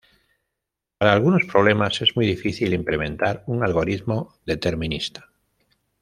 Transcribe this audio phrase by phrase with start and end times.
[0.97, 5.29] Para algunos problemas es muy difícil implementar un algoritmo determinista.